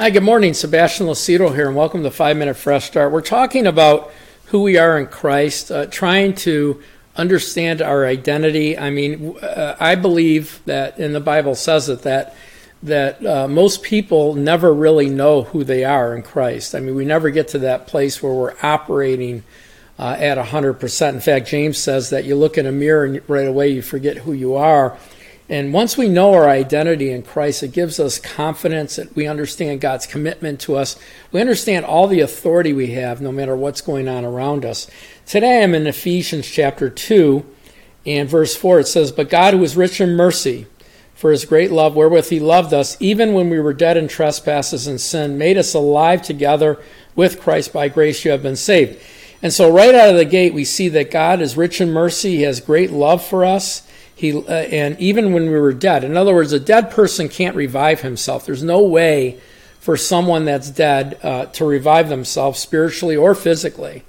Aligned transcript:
Hi, 0.00 0.08
good 0.08 0.22
morning. 0.22 0.54
Sebastian 0.54 1.08
Lucido 1.08 1.54
here, 1.54 1.66
and 1.66 1.76
welcome 1.76 2.02
to 2.04 2.10
Five 2.10 2.38
Minute 2.38 2.56
Fresh 2.56 2.86
Start. 2.86 3.12
We're 3.12 3.20
talking 3.20 3.66
about 3.66 4.10
who 4.46 4.62
we 4.62 4.78
are 4.78 4.98
in 4.98 5.06
Christ, 5.06 5.70
uh, 5.70 5.84
trying 5.88 6.34
to 6.36 6.82
understand 7.16 7.82
our 7.82 8.06
identity. 8.06 8.78
I 8.78 8.88
mean, 8.88 9.36
uh, 9.42 9.76
I 9.78 9.96
believe 9.96 10.62
that, 10.64 10.96
and 10.96 11.14
the 11.14 11.20
Bible 11.20 11.54
says 11.54 11.90
it, 11.90 12.00
that 12.00 12.34
that 12.82 13.26
uh, 13.26 13.46
most 13.46 13.82
people 13.82 14.34
never 14.34 14.72
really 14.72 15.10
know 15.10 15.42
who 15.42 15.64
they 15.64 15.84
are 15.84 16.16
in 16.16 16.22
Christ. 16.22 16.74
I 16.74 16.80
mean, 16.80 16.94
we 16.94 17.04
never 17.04 17.28
get 17.28 17.48
to 17.48 17.58
that 17.58 17.86
place 17.86 18.22
where 18.22 18.32
we're 18.32 18.56
operating 18.62 19.44
uh, 19.98 20.16
at 20.18 20.38
100%. 20.38 21.08
In 21.10 21.20
fact, 21.20 21.46
James 21.46 21.76
says 21.76 22.08
that 22.08 22.24
you 22.24 22.36
look 22.36 22.56
in 22.56 22.64
a 22.64 22.72
mirror 22.72 23.04
and 23.04 23.20
right 23.28 23.46
away 23.46 23.68
you 23.68 23.82
forget 23.82 24.16
who 24.16 24.32
you 24.32 24.54
are. 24.54 24.96
And 25.50 25.72
once 25.72 25.98
we 25.98 26.08
know 26.08 26.32
our 26.32 26.48
identity 26.48 27.10
in 27.10 27.22
Christ, 27.22 27.64
it 27.64 27.72
gives 27.72 27.98
us 27.98 28.20
confidence 28.20 28.94
that 28.94 29.16
we 29.16 29.26
understand 29.26 29.80
God's 29.80 30.06
commitment 30.06 30.60
to 30.60 30.76
us. 30.76 30.96
We 31.32 31.40
understand 31.40 31.84
all 31.84 32.06
the 32.06 32.20
authority 32.20 32.72
we 32.72 32.92
have 32.92 33.20
no 33.20 33.32
matter 33.32 33.56
what's 33.56 33.80
going 33.80 34.06
on 34.06 34.24
around 34.24 34.64
us. 34.64 34.88
Today 35.26 35.64
I'm 35.64 35.74
in 35.74 35.88
Ephesians 35.88 36.48
chapter 36.48 36.88
2 36.88 37.44
and 38.06 38.28
verse 38.28 38.54
4. 38.54 38.78
It 38.78 38.86
says, 38.86 39.10
But 39.10 39.28
God, 39.28 39.54
who 39.54 39.64
is 39.64 39.76
rich 39.76 40.00
in 40.00 40.10
mercy, 40.14 40.68
for 41.14 41.32
his 41.32 41.44
great 41.44 41.72
love 41.72 41.96
wherewith 41.96 42.28
he 42.28 42.38
loved 42.38 42.72
us, 42.72 42.96
even 43.00 43.34
when 43.34 43.50
we 43.50 43.58
were 43.58 43.74
dead 43.74 43.96
in 43.96 44.06
trespasses 44.06 44.86
and 44.86 45.00
sin, 45.00 45.36
made 45.36 45.58
us 45.58 45.74
alive 45.74 46.22
together 46.22 46.80
with 47.16 47.40
Christ. 47.40 47.72
By 47.72 47.88
grace 47.88 48.24
you 48.24 48.30
have 48.30 48.42
been 48.44 48.54
saved. 48.54 49.02
And 49.42 49.52
so, 49.52 49.68
right 49.68 49.96
out 49.96 50.10
of 50.10 50.16
the 50.16 50.24
gate, 50.24 50.54
we 50.54 50.64
see 50.64 50.88
that 50.90 51.10
God 51.10 51.40
is 51.40 51.56
rich 51.56 51.80
in 51.80 51.90
mercy. 51.90 52.36
He 52.36 52.42
has 52.42 52.60
great 52.60 52.92
love 52.92 53.24
for 53.24 53.44
us. 53.44 53.82
He, 54.20 54.36
uh, 54.36 54.52
and 54.52 55.00
even 55.00 55.32
when 55.32 55.44
we 55.44 55.58
were 55.58 55.72
dead, 55.72 56.04
in 56.04 56.14
other 56.14 56.34
words, 56.34 56.52
a 56.52 56.60
dead 56.60 56.90
person 56.90 57.30
can't 57.30 57.56
revive 57.56 58.02
himself. 58.02 58.44
There's 58.44 58.62
no 58.62 58.82
way 58.82 59.40
for 59.78 59.96
someone 59.96 60.44
that's 60.44 60.68
dead 60.68 61.18
uh, 61.22 61.46
to 61.46 61.64
revive 61.64 62.10
themselves 62.10 62.58
spiritually 62.58 63.16
or 63.16 63.34
physically. 63.34 64.04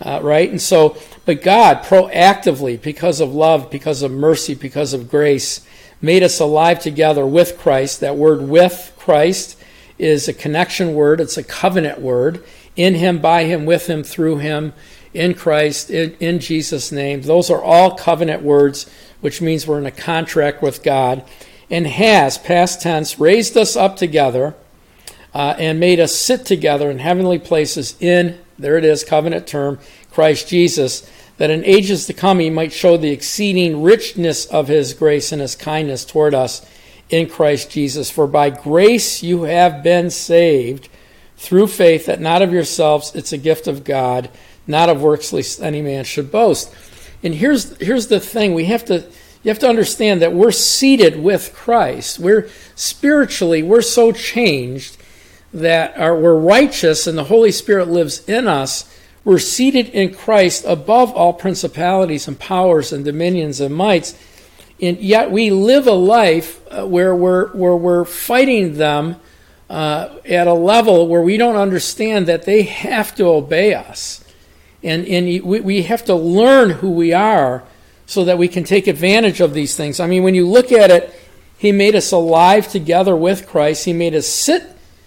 Uh, 0.00 0.18
right? 0.20 0.50
And 0.50 0.60
so, 0.60 0.96
but 1.26 1.42
God 1.42 1.84
proactively, 1.84 2.82
because 2.82 3.20
of 3.20 3.32
love, 3.36 3.70
because 3.70 4.02
of 4.02 4.10
mercy, 4.10 4.56
because 4.56 4.94
of 4.94 5.08
grace, 5.08 5.64
made 6.00 6.24
us 6.24 6.40
alive 6.40 6.80
together 6.80 7.24
with 7.24 7.56
Christ. 7.56 8.00
That 8.00 8.16
word 8.16 8.42
with 8.42 8.92
Christ 8.96 9.56
is 9.96 10.26
a 10.26 10.34
connection 10.34 10.94
word, 10.94 11.20
it's 11.20 11.36
a 11.36 11.44
covenant 11.44 12.00
word. 12.00 12.44
In 12.74 12.96
Him, 12.96 13.20
by 13.20 13.44
Him, 13.44 13.64
with 13.64 13.86
Him, 13.86 14.02
through 14.02 14.38
Him, 14.38 14.72
in 15.14 15.34
Christ, 15.34 15.90
in, 15.90 16.14
in 16.20 16.38
Jesus' 16.38 16.92
name. 16.92 17.22
Those 17.22 17.50
are 17.50 17.62
all 17.62 17.96
covenant 17.96 18.42
words 18.42 18.86
which 19.22 19.40
means 19.40 19.66
we're 19.66 19.78
in 19.78 19.86
a 19.86 19.90
contract 19.90 20.60
with 20.60 20.82
God, 20.82 21.24
and 21.70 21.86
has, 21.86 22.36
past 22.36 22.82
tense, 22.82 23.18
raised 23.18 23.56
us 23.56 23.76
up 23.76 23.96
together 23.96 24.54
uh, 25.32 25.54
and 25.58 25.80
made 25.80 25.98
us 25.98 26.14
sit 26.14 26.44
together 26.44 26.90
in 26.90 26.98
heavenly 26.98 27.38
places 27.38 27.96
in, 28.00 28.38
there 28.58 28.76
it 28.76 28.84
is, 28.84 29.04
covenant 29.04 29.46
term, 29.46 29.78
Christ 30.10 30.48
Jesus, 30.48 31.08
that 31.38 31.50
in 31.50 31.64
ages 31.64 32.06
to 32.06 32.12
come 32.12 32.40
he 32.40 32.50
might 32.50 32.72
show 32.72 32.96
the 32.96 33.12
exceeding 33.12 33.82
richness 33.82 34.44
of 34.46 34.68
his 34.68 34.92
grace 34.92 35.32
and 35.32 35.40
his 35.40 35.54
kindness 35.54 36.04
toward 36.04 36.34
us 36.34 36.68
in 37.08 37.28
Christ 37.28 37.70
Jesus. 37.70 38.10
For 38.10 38.26
by 38.26 38.50
grace 38.50 39.22
you 39.22 39.44
have 39.44 39.82
been 39.82 40.10
saved 40.10 40.88
through 41.36 41.68
faith, 41.68 42.06
that 42.06 42.20
not 42.20 42.42
of 42.42 42.52
yourselves, 42.52 43.14
it's 43.14 43.32
a 43.32 43.38
gift 43.38 43.66
of 43.66 43.84
God, 43.84 44.30
not 44.66 44.88
of 44.88 45.02
works, 45.02 45.32
lest 45.32 45.60
any 45.60 45.82
man 45.82 46.04
should 46.04 46.30
boast. 46.30 46.72
And 47.22 47.34
here's 47.34 47.76
here's 47.78 48.08
the 48.08 48.20
thing: 48.20 48.54
we 48.54 48.66
have 48.66 48.84
to 48.86 49.04
you 49.42 49.48
have 49.48 49.58
to 49.60 49.68
understand 49.68 50.22
that 50.22 50.32
we're 50.32 50.52
seated 50.52 51.20
with 51.20 51.52
Christ. 51.54 52.18
We're 52.18 52.48
spiritually 52.74 53.62
we're 53.62 53.82
so 53.82 54.12
changed 54.12 54.96
that 55.52 55.96
our, 55.98 56.16
we're 56.16 56.38
righteous, 56.38 57.06
and 57.06 57.18
the 57.18 57.24
Holy 57.24 57.52
Spirit 57.52 57.88
lives 57.88 58.26
in 58.28 58.48
us. 58.48 58.88
We're 59.24 59.38
seated 59.38 59.88
in 59.90 60.14
Christ 60.14 60.64
above 60.66 61.12
all 61.12 61.32
principalities 61.32 62.26
and 62.26 62.38
powers 62.38 62.92
and 62.92 63.04
dominions 63.04 63.60
and 63.60 63.74
mights, 63.74 64.18
and 64.80 64.98
yet 64.98 65.30
we 65.30 65.50
live 65.50 65.86
a 65.86 65.92
life 65.92 66.60
uh, 66.70 66.86
where 66.86 67.14
we're 67.14 67.48
where 67.52 67.76
we're 67.76 68.04
fighting 68.04 68.78
them 68.78 69.16
uh, 69.70 70.16
at 70.24 70.46
a 70.46 70.54
level 70.54 71.08
where 71.08 71.22
we 71.22 71.36
don't 71.36 71.56
understand 71.56 72.26
that 72.26 72.42
they 72.44 72.62
have 72.62 73.14
to 73.16 73.24
obey 73.24 73.74
us. 73.74 74.21
And, 74.82 75.06
and 75.06 75.44
we, 75.44 75.60
we 75.60 75.82
have 75.82 76.04
to 76.06 76.14
learn 76.14 76.70
who 76.70 76.90
we 76.90 77.12
are 77.12 77.62
so 78.06 78.24
that 78.24 78.38
we 78.38 78.48
can 78.48 78.64
take 78.64 78.86
advantage 78.86 79.40
of 79.40 79.54
these 79.54 79.76
things. 79.76 80.00
I 80.00 80.06
mean, 80.06 80.22
when 80.22 80.34
you 80.34 80.46
look 80.46 80.72
at 80.72 80.90
it, 80.90 81.14
He 81.56 81.72
made 81.72 81.94
us 81.94 82.12
alive 82.12 82.68
together 82.68 83.14
with 83.14 83.46
Christ, 83.46 83.84
He 83.84 83.92
made 83.92 84.14
us 84.14 84.26
sit 84.26 84.64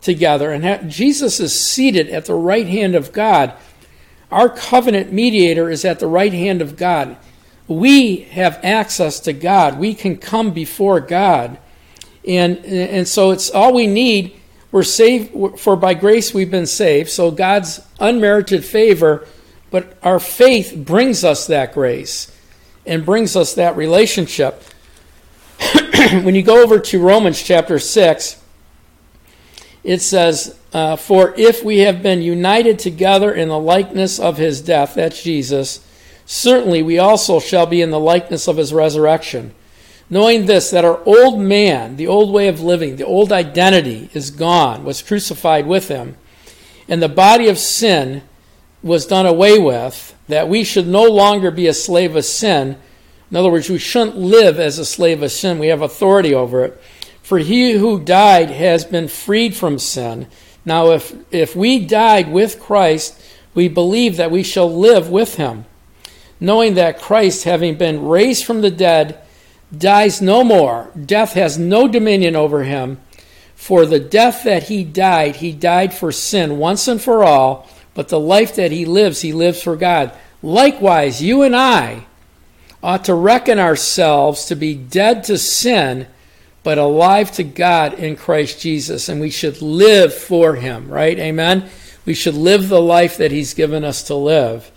together, 0.00 0.52
and 0.52 0.64
have, 0.64 0.88
Jesus 0.88 1.40
is 1.40 1.58
seated 1.58 2.08
at 2.08 2.26
the 2.26 2.34
right 2.34 2.66
hand 2.66 2.94
of 2.94 3.12
God. 3.12 3.52
Our 4.30 4.48
covenant 4.48 5.12
mediator 5.12 5.68
is 5.70 5.84
at 5.84 5.98
the 5.98 6.06
right 6.06 6.32
hand 6.32 6.62
of 6.62 6.76
God. 6.76 7.16
We 7.68 8.18
have 8.18 8.60
access 8.62 9.20
to 9.20 9.32
God. 9.32 9.78
We 9.78 9.94
can 9.94 10.16
come 10.16 10.52
before 10.52 11.00
God. 11.00 11.58
And, 12.26 12.64
and 12.64 13.06
so 13.06 13.30
it's 13.30 13.50
all 13.50 13.74
we 13.74 13.86
need. 13.86 14.40
We're 14.72 14.82
saved, 14.82 15.58
for 15.58 15.76
by 15.76 15.94
grace 15.94 16.34
we've 16.34 16.50
been 16.50 16.66
saved. 16.66 17.10
So 17.10 17.30
God's 17.30 17.80
unmerited 17.98 18.64
favor 18.64 19.26
but 19.76 19.94
our 20.02 20.18
faith 20.18 20.74
brings 20.74 21.22
us 21.22 21.48
that 21.48 21.74
grace 21.74 22.32
and 22.86 23.04
brings 23.04 23.36
us 23.36 23.52
that 23.56 23.76
relationship. 23.76 24.62
when 26.22 26.34
you 26.34 26.42
go 26.42 26.62
over 26.62 26.78
to 26.78 26.98
Romans 26.98 27.42
chapter 27.42 27.78
6, 27.78 28.42
it 29.84 30.00
says, 30.00 30.58
uh, 30.72 30.96
For 30.96 31.34
if 31.36 31.62
we 31.62 31.80
have 31.80 32.02
been 32.02 32.22
united 32.22 32.78
together 32.78 33.34
in 33.34 33.50
the 33.50 33.58
likeness 33.58 34.18
of 34.18 34.38
his 34.38 34.62
death, 34.62 34.94
that's 34.94 35.22
Jesus, 35.22 35.86
certainly 36.24 36.82
we 36.82 36.98
also 36.98 37.38
shall 37.38 37.66
be 37.66 37.82
in 37.82 37.90
the 37.90 38.00
likeness 38.00 38.48
of 38.48 38.56
his 38.56 38.72
resurrection. 38.72 39.54
Knowing 40.08 40.46
this, 40.46 40.70
that 40.70 40.86
our 40.86 41.02
old 41.04 41.38
man, 41.38 41.96
the 41.96 42.06
old 42.06 42.32
way 42.32 42.48
of 42.48 42.62
living, 42.62 42.96
the 42.96 43.04
old 43.04 43.30
identity 43.30 44.08
is 44.14 44.30
gone, 44.30 44.84
was 44.84 45.02
crucified 45.02 45.66
with 45.66 45.88
him, 45.88 46.16
and 46.88 47.02
the 47.02 47.10
body 47.10 47.46
of 47.46 47.58
sin 47.58 48.22
was 48.82 49.06
done 49.06 49.26
away 49.26 49.58
with, 49.58 50.14
that 50.28 50.48
we 50.48 50.64
should 50.64 50.86
no 50.86 51.04
longer 51.04 51.50
be 51.50 51.66
a 51.66 51.74
slave 51.74 52.16
of 52.16 52.24
sin. 52.24 52.76
In 53.30 53.36
other 53.36 53.50
words, 53.50 53.68
we 53.68 53.78
shouldn't 53.78 54.16
live 54.16 54.58
as 54.60 54.78
a 54.78 54.84
slave 54.84 55.22
of 55.22 55.32
sin. 55.32 55.58
We 55.58 55.68
have 55.68 55.82
authority 55.82 56.34
over 56.34 56.64
it. 56.64 56.80
For 57.22 57.38
he 57.38 57.72
who 57.72 57.98
died 58.00 58.50
has 58.50 58.84
been 58.84 59.08
freed 59.08 59.56
from 59.56 59.78
sin. 59.78 60.28
Now, 60.64 60.92
if, 60.92 61.14
if 61.32 61.56
we 61.56 61.84
died 61.84 62.30
with 62.30 62.60
Christ, 62.60 63.20
we 63.54 63.68
believe 63.68 64.16
that 64.16 64.30
we 64.30 64.42
shall 64.42 64.72
live 64.72 65.10
with 65.10 65.36
him, 65.36 65.64
knowing 66.38 66.74
that 66.74 67.00
Christ, 67.00 67.44
having 67.44 67.76
been 67.76 68.06
raised 68.06 68.44
from 68.44 68.60
the 68.60 68.70
dead, 68.70 69.20
dies 69.76 70.22
no 70.22 70.44
more. 70.44 70.90
Death 71.04 71.32
has 71.32 71.58
no 71.58 71.88
dominion 71.88 72.36
over 72.36 72.62
him. 72.62 73.00
For 73.54 73.86
the 73.86 73.98
death 73.98 74.44
that 74.44 74.64
he 74.64 74.84
died, 74.84 75.36
he 75.36 75.50
died 75.50 75.94
for 75.94 76.12
sin 76.12 76.58
once 76.58 76.86
and 76.86 77.00
for 77.00 77.24
all 77.24 77.68
but 77.96 78.08
the 78.08 78.20
life 78.20 78.54
that 78.56 78.70
he 78.70 78.84
lives, 78.84 79.22
he 79.22 79.32
lives 79.32 79.62
for 79.62 79.74
God. 79.74 80.12
Likewise, 80.42 81.22
you 81.22 81.42
and 81.42 81.56
I 81.56 82.04
ought 82.82 83.06
to 83.06 83.14
reckon 83.14 83.58
ourselves 83.58 84.44
to 84.44 84.54
be 84.54 84.74
dead 84.74 85.24
to 85.24 85.38
sin, 85.38 86.06
but 86.62 86.76
alive 86.76 87.32
to 87.32 87.42
God 87.42 87.94
in 87.94 88.14
Christ 88.14 88.60
Jesus. 88.60 89.08
And 89.08 89.18
we 89.18 89.30
should 89.30 89.62
live 89.62 90.12
for 90.12 90.56
him, 90.56 90.90
right? 90.90 91.18
Amen? 91.18 91.70
We 92.04 92.12
should 92.12 92.34
live 92.34 92.68
the 92.68 92.82
life 92.82 93.16
that 93.16 93.32
he's 93.32 93.54
given 93.54 93.82
us 93.82 94.02
to 94.04 94.14
live. 94.14 94.70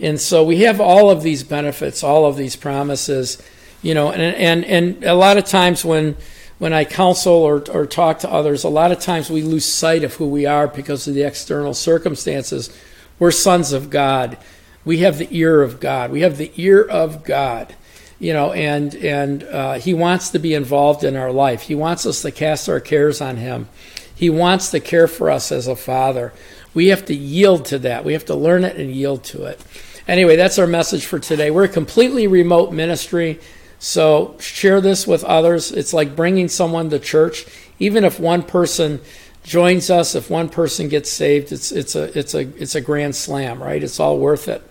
And 0.00 0.18
so 0.18 0.42
we 0.42 0.62
have 0.62 0.80
all 0.80 1.10
of 1.10 1.22
these 1.22 1.42
benefits, 1.42 2.02
all 2.02 2.24
of 2.24 2.36
these 2.38 2.56
promises, 2.56 3.42
you 3.82 3.92
know, 3.92 4.10
and, 4.10 4.22
and, 4.22 4.64
and 4.64 5.04
a 5.04 5.14
lot 5.14 5.36
of 5.36 5.44
times 5.44 5.84
when 5.84 6.16
when 6.58 6.72
I 6.72 6.84
counsel 6.84 7.32
or, 7.32 7.64
or 7.70 7.86
talk 7.86 8.20
to 8.20 8.30
others, 8.30 8.64
a 8.64 8.68
lot 8.68 8.92
of 8.92 9.00
times 9.00 9.30
we 9.30 9.42
lose 9.42 9.64
sight 9.64 10.04
of 10.04 10.14
who 10.14 10.28
we 10.28 10.46
are 10.46 10.68
because 10.68 11.08
of 11.08 11.14
the 11.14 11.22
external 11.22 11.74
circumstances. 11.74 12.70
We're 13.18 13.30
sons 13.30 13.72
of 13.72 13.90
God. 13.90 14.38
We 14.84 14.98
have 14.98 15.18
the 15.18 15.28
ear 15.30 15.62
of 15.62 15.80
God. 15.80 16.10
We 16.10 16.20
have 16.20 16.36
the 16.36 16.52
ear 16.56 16.82
of 16.82 17.24
God, 17.24 17.74
you 18.18 18.32
know, 18.32 18.52
and 18.52 18.94
and 18.94 19.42
uh, 19.44 19.74
He 19.74 19.94
wants 19.94 20.30
to 20.30 20.38
be 20.38 20.54
involved 20.54 21.04
in 21.04 21.16
our 21.16 21.32
life. 21.32 21.62
He 21.62 21.74
wants 21.74 22.06
us 22.06 22.22
to 22.22 22.30
cast 22.30 22.68
our 22.68 22.80
cares 22.80 23.20
on 23.20 23.36
Him. 23.36 23.68
He 24.14 24.30
wants 24.30 24.70
to 24.70 24.80
care 24.80 25.08
for 25.08 25.30
us 25.30 25.50
as 25.50 25.66
a 25.66 25.76
father. 25.76 26.32
We 26.72 26.88
have 26.88 27.06
to 27.06 27.14
yield 27.14 27.66
to 27.66 27.78
that. 27.80 28.04
We 28.04 28.12
have 28.12 28.26
to 28.26 28.34
learn 28.34 28.64
it 28.64 28.76
and 28.76 28.90
yield 28.92 29.24
to 29.24 29.44
it. 29.44 29.60
Anyway, 30.06 30.36
that's 30.36 30.58
our 30.58 30.66
message 30.66 31.06
for 31.06 31.18
today. 31.18 31.50
We're 31.50 31.64
a 31.64 31.68
completely 31.68 32.26
remote 32.26 32.72
ministry. 32.72 33.40
So 33.84 34.34
share 34.40 34.80
this 34.80 35.06
with 35.06 35.22
others. 35.24 35.70
It's 35.70 35.92
like 35.92 36.16
bringing 36.16 36.48
someone 36.48 36.88
to 36.88 36.98
church. 36.98 37.44
Even 37.78 38.02
if 38.02 38.18
one 38.18 38.42
person 38.42 39.02
joins 39.42 39.90
us, 39.90 40.14
if 40.14 40.30
one 40.30 40.48
person 40.48 40.88
gets 40.88 41.12
saved, 41.12 41.52
it's 41.52 41.70
it's 41.70 41.94
a 41.94 42.18
it's 42.18 42.34
a 42.34 42.48
it's 42.56 42.74
a 42.74 42.80
grand 42.80 43.14
slam, 43.14 43.62
right? 43.62 43.82
It's 43.82 44.00
all 44.00 44.18
worth 44.18 44.48
it. 44.48 44.62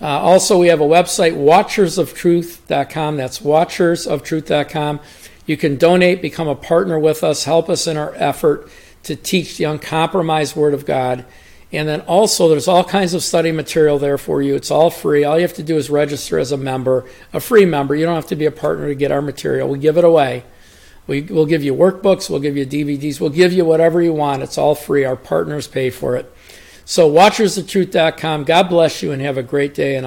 Uh, 0.00 0.06
also, 0.06 0.56
we 0.56 0.68
have 0.68 0.80
a 0.80 0.84
website, 0.84 1.32
watchersoftruth.com. 1.32 3.16
That's 3.16 3.40
watchersoftruth.com. 3.40 5.00
You 5.46 5.56
can 5.56 5.76
donate, 5.76 6.22
become 6.22 6.46
a 6.46 6.54
partner 6.54 6.96
with 6.96 7.24
us, 7.24 7.42
help 7.42 7.68
us 7.68 7.88
in 7.88 7.96
our 7.96 8.14
effort 8.14 8.70
to 9.02 9.16
teach 9.16 9.56
the 9.56 9.64
uncompromised 9.64 10.54
Word 10.54 10.74
of 10.74 10.86
God. 10.86 11.24
And 11.76 11.88
then 11.88 12.00
also, 12.02 12.48
there's 12.48 12.68
all 12.68 12.84
kinds 12.84 13.14
of 13.14 13.22
study 13.22 13.52
material 13.52 13.98
there 13.98 14.18
for 14.18 14.42
you. 14.42 14.54
It's 14.54 14.70
all 14.70 14.90
free. 14.90 15.24
All 15.24 15.36
you 15.36 15.42
have 15.42 15.54
to 15.54 15.62
do 15.62 15.76
is 15.76 15.90
register 15.90 16.38
as 16.38 16.52
a 16.52 16.56
member, 16.56 17.04
a 17.32 17.40
free 17.40 17.64
member. 17.64 17.94
You 17.94 18.06
don't 18.06 18.14
have 18.14 18.28
to 18.28 18.36
be 18.36 18.46
a 18.46 18.50
partner 18.50 18.88
to 18.88 18.94
get 18.94 19.12
our 19.12 19.22
material. 19.22 19.68
We 19.68 19.78
give 19.78 19.98
it 19.98 20.04
away. 20.04 20.44
We, 21.06 21.22
will 21.22 21.46
give 21.46 21.62
you 21.62 21.74
workbooks, 21.74 22.30
we'll 22.30 22.40
give 22.40 22.56
you 22.56 22.64
DVDs, 22.64 23.20
we'll 23.20 23.28
give 23.28 23.52
you 23.52 23.64
whatever 23.64 24.00
you 24.00 24.14
want. 24.14 24.42
It's 24.42 24.56
all 24.56 24.74
free. 24.74 25.04
Our 25.04 25.16
partners 25.16 25.66
pay 25.66 25.90
for 25.90 26.16
it. 26.16 26.32
So, 26.86 27.10
watchersthetruth.com. 27.10 28.44
God 28.44 28.68
bless 28.68 29.02
you 29.02 29.12
and 29.12 29.20
have 29.22 29.38
a 29.38 29.42
great 29.42 29.74
day. 29.74 29.96
And 29.96 29.98
I'll 29.98 30.02